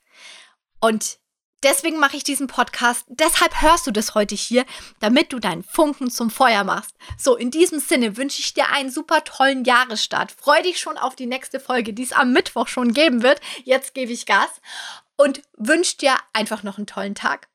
Und 0.81 1.19
deswegen 1.63 2.01
mache 2.01 2.17
ich 2.17 2.25
diesen 2.25 2.49
Podcast. 2.49 3.05
Deshalb 3.07 3.63
hörst 3.63 3.87
du 3.87 3.93
das 3.93 4.17
heute 4.17 4.35
hier, 4.35 4.67
damit 4.99 5.33
du 5.33 5.39
deinen 5.39 5.63
Funken 5.63 6.11
zum 6.11 6.31
Feuer 6.31 6.65
machst. 6.65 6.97
So, 7.17 7.37
in 7.37 7.53
diesem 7.53 7.79
Sinne 7.79 8.17
wünsche 8.17 8.41
ich 8.41 8.53
dir 8.53 8.71
einen 8.71 8.91
super 8.91 9.23
tollen 9.23 9.65
Jahresstart. 9.65 10.33
Freu 10.33 10.61
dich 10.61 10.81
schon 10.81 10.99
auf 10.99 11.15
die 11.15 11.27
nächste 11.27 11.61
Folge, 11.61 11.93
die 11.93 12.03
es 12.03 12.13
am 12.13 12.33
Mittwoch 12.33 12.67
schon 12.67 12.93
geben 12.93 13.23
wird. 13.23 13.41
Jetzt 13.63 13.95
gebe 13.95 14.11
ich 14.11 14.27
Gas 14.27 14.51
und 15.17 15.43
wünsche 15.57 15.99
dir 15.99 16.17
einfach 16.33 16.65
noch 16.65 16.79
einen 16.79 16.89
tollen 16.89 17.15
Tag. 17.15 17.49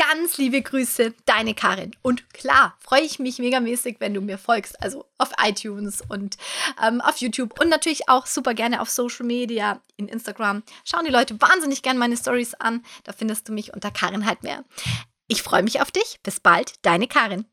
Ganz 0.00 0.38
liebe 0.38 0.62
Grüße, 0.62 1.12
deine 1.26 1.52
Karin. 1.52 1.90
Und 2.00 2.32
klar, 2.32 2.74
freue 2.80 3.02
ich 3.02 3.18
mich 3.18 3.38
megamäßig, 3.38 3.96
wenn 3.98 4.14
du 4.14 4.22
mir 4.22 4.38
folgst. 4.38 4.82
Also 4.82 5.04
auf 5.18 5.30
iTunes 5.44 6.02
und 6.08 6.38
ähm, 6.82 7.02
auf 7.02 7.18
YouTube 7.18 7.60
und 7.60 7.68
natürlich 7.68 8.08
auch 8.08 8.24
super 8.24 8.54
gerne 8.54 8.80
auf 8.80 8.88
Social 8.88 9.26
Media, 9.26 9.82
in 9.98 10.08
Instagram. 10.08 10.62
Schauen 10.84 11.04
die 11.04 11.12
Leute 11.12 11.38
wahnsinnig 11.42 11.82
gerne 11.82 11.98
meine 11.98 12.16
Stories 12.16 12.54
an. 12.54 12.82
Da 13.04 13.12
findest 13.12 13.50
du 13.50 13.52
mich 13.52 13.74
unter 13.74 13.90
Karin 13.90 14.24
halt 14.24 14.42
mehr. 14.42 14.64
Ich 15.28 15.42
freue 15.42 15.62
mich 15.62 15.82
auf 15.82 15.90
dich. 15.90 16.18
Bis 16.22 16.40
bald, 16.40 16.72
deine 16.80 17.06
Karin. 17.06 17.44